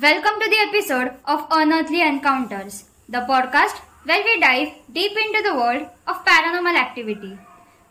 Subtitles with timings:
[0.00, 5.54] Welcome to the episode of Unearthly Encounters, the podcast where we dive deep into the
[5.54, 7.38] world of paranormal activity.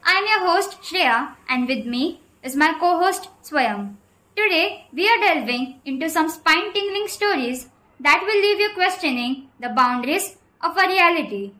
[0.04, 3.96] I'm your host Shreya, and with me is my co host Swayam.
[4.36, 7.68] Today, we are delving into some spine tingling stories
[8.00, 11.52] that will leave you questioning the boundaries of a reality.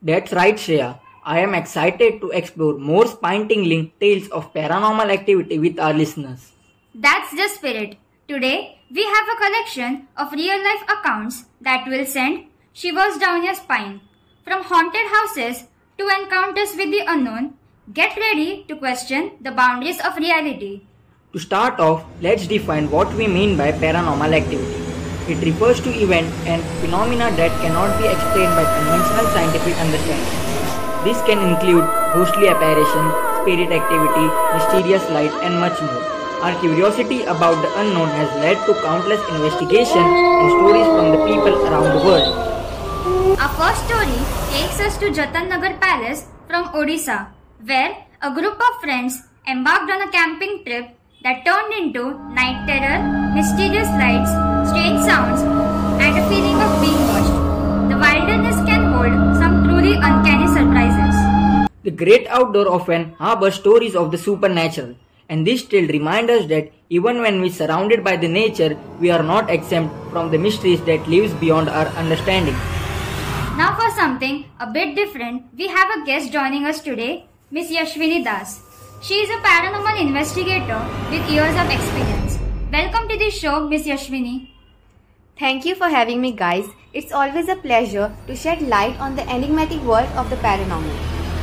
[0.00, 0.98] That's right, Shreya.
[1.24, 6.52] I am excited to explore more spine tingling tales of paranormal activity with our listeners.
[6.94, 7.98] That's the spirit.
[8.26, 13.54] Today, we have a collection of real life accounts that will send shivers down your
[13.54, 14.00] spine.
[14.44, 15.64] From haunted houses
[15.98, 17.54] to encounters with the unknown,
[17.92, 20.82] get ready to question the boundaries of reality.
[21.32, 24.78] To start off, let's define what we mean by paranormal activity.
[25.26, 30.38] It refers to events and phenomena that cannot be explained by conventional scientific understanding.
[31.02, 31.82] This can include
[32.14, 33.10] ghostly apparition,
[33.42, 36.13] spirit activity, mysterious light, and much more.
[36.42, 40.12] Our curiosity about the unknown has led to countless investigations
[40.42, 42.30] and stories from the people around the world.
[43.38, 44.18] Our first story
[44.50, 47.28] takes us to Jatan Nagar Palace from Odisha,
[47.64, 50.90] where a group of friends embarked on a camping trip
[51.22, 53.00] that turned into night terror,
[53.34, 54.30] mysterious lights,
[54.68, 55.40] strange sounds,
[56.00, 57.36] and a feeling of being watched.
[57.88, 61.16] The wilderness can hold some truly uncanny surprises.
[61.84, 64.96] The great outdoor often harbors stories of the supernatural,
[65.28, 69.10] and this tale reminds us that even when we are surrounded by the nature, we
[69.10, 72.54] are not exempt from the mysteries that lives beyond our understanding.
[73.56, 78.24] Now for something a bit different, we have a guest joining us today, Miss Yashwini
[78.24, 78.60] Das.
[79.00, 82.38] She is a paranormal investigator with years of experience.
[82.72, 84.50] Welcome to the show, Miss Yashwini.
[85.38, 86.66] Thank you for having me, guys.
[86.92, 90.96] It's always a pleasure to shed light on the enigmatic world of the paranormal.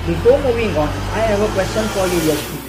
[0.07, 2.60] Before moving on, I have a question for you, Yashwini.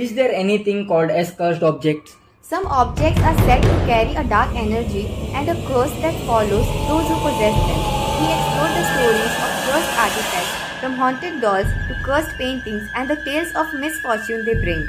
[0.00, 2.16] Is there anything called as cursed objects?
[2.40, 7.10] Some objects are said to carry a dark energy and a curse that follows those
[7.10, 7.82] who possess them.
[8.20, 13.20] We explore the stories of cursed artifacts, from haunted dolls to cursed paintings, and the
[13.26, 14.88] tales of misfortune they bring.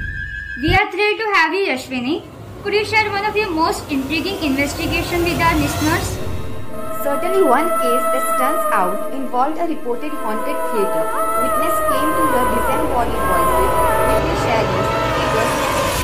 [0.61, 2.23] We are thrilled to have you, Yashwini.
[2.63, 6.20] Could you share one of your most intriguing investigations with our listeners?
[7.01, 11.03] Certainly, one case that stands out involved a reported haunted theater.
[11.41, 13.71] Witness came to hear disembodied voices,
[14.05, 15.53] witness shadows, figures,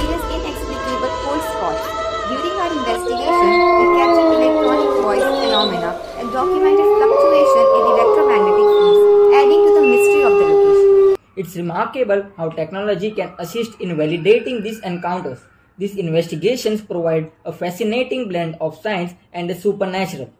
[0.01, 1.85] and inexplicable cold spots.
[2.33, 9.01] During our investigation, we captured electronic voice phenomena and documented fluctuation in electromagnetic fields,
[9.37, 11.15] adding to the mystery of the location.
[11.37, 15.45] It's remarkable how technology can assist in validating these encounters.
[15.77, 20.33] These investigations provide a fascinating blend of science and the supernatural.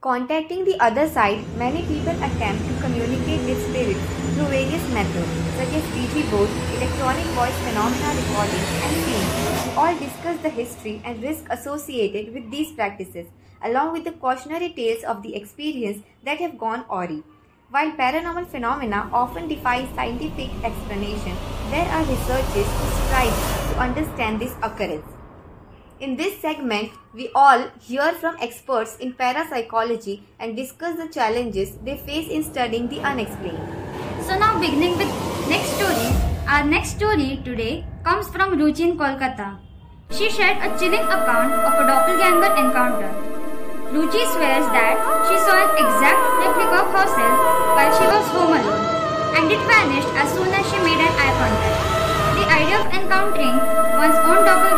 [0.00, 3.98] Contacting the other side, many people attempt to communicate with spirits
[4.32, 5.26] through various methods
[5.58, 9.26] such as Ouija boards, electronic voice phenomena recording, and seeing.
[9.66, 13.26] We all discuss the history and risk associated with these practices,
[13.60, 17.24] along with the cautionary tales of the experience that have gone awry.
[17.70, 21.34] While paranormal phenomena often defy scientific explanation,
[21.70, 25.17] there are researchers who strive to understand this occurrence.
[26.00, 31.96] In this segment, we all hear from experts in parapsychology and discuss the challenges they
[31.96, 33.58] face in studying the unexplained.
[34.22, 35.10] So now beginning with
[35.50, 36.14] next story,
[36.46, 39.58] our next story today comes from Ruchi in Kolkata.
[40.14, 43.10] She shared a chilling account of a doppelganger encounter.
[43.90, 47.38] Ruchi swears that she saw an exact replica of herself
[47.74, 48.86] while she was home alone,
[49.34, 51.98] and it vanished as soon as she made an eye contact.
[52.38, 53.58] The idea of encountering
[53.98, 54.77] one's own doppelganger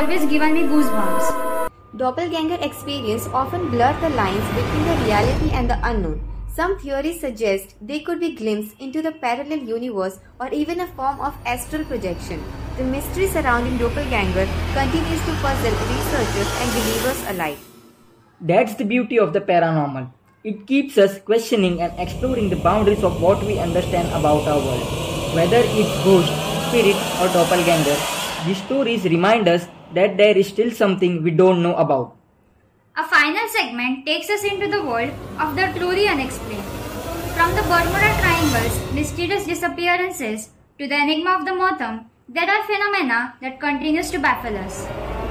[0.00, 1.70] always given me goosebumps.
[2.00, 6.20] Doppelganger experience often blur the lines between the reality and the unknown.
[6.58, 11.20] Some theories suggest they could be glimpses into the parallel universe or even a form
[11.20, 12.42] of astral projection.
[12.78, 14.46] The mystery surrounding doppelganger
[14.78, 17.58] continues to puzzle researchers and believers alike.
[18.40, 20.10] That's the beauty of the paranormal.
[20.44, 25.34] It keeps us questioning and exploring the boundaries of what we understand about our world.
[25.34, 26.32] Whether it's ghost,
[26.68, 27.98] spirit, or doppelganger,
[28.46, 32.16] these stories remind us that there is still something we don't know about.
[32.96, 36.64] A final segment takes us into the world of the truly unexplained.
[37.34, 43.34] From the Bermuda Triangle's mysterious disappearances to the enigma of the Mothman, there are phenomena
[43.40, 44.86] that continues to baffle us.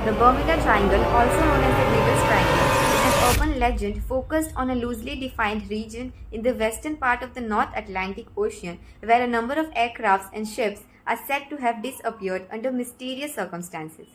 [0.06, 4.70] The Bermuda Triangle, also known as the Devil's Triangle, is an urban legend focused on
[4.70, 9.28] a loosely defined region in the western part of the North Atlantic Ocean where a
[9.28, 14.08] number of aircrafts and ships are said to have disappeared under mysterious circumstances.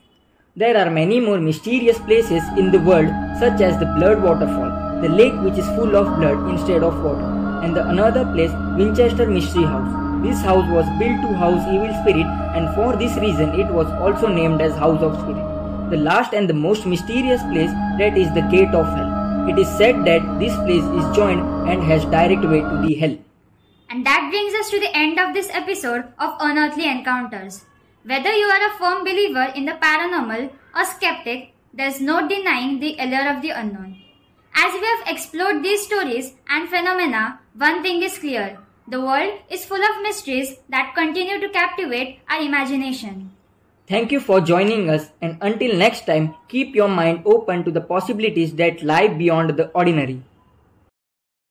[0.57, 3.09] There are many more mysterious places in the world,
[3.41, 7.27] such as the Blood Waterfall, the lake which is full of blood instead of water,
[7.65, 10.23] and the another place, Winchester Mystery House.
[10.23, 14.29] This house was built to house evil spirit, and for this reason, it was also
[14.29, 15.43] named as House of Spirit.
[15.91, 19.11] the last and the most mysterious place that is the gate of hell.
[19.51, 23.19] It is said that this place is joined and has direct way to the hell.
[23.91, 27.65] And that brings us to the end of this episode of Unearthly Encounters.
[28.07, 32.97] Whether you are a firm believer in the paranormal or skeptic, there's no denying the
[32.99, 33.97] allure of the unknown.
[34.55, 38.59] As we have explored these stories and phenomena, one thing is clear.
[38.89, 43.33] The world is full of mysteries that continue to captivate our imagination.
[43.89, 47.81] Thank you for joining us, and until next time, keep your mind open to the
[47.81, 50.23] possibilities that lie beyond the ordinary.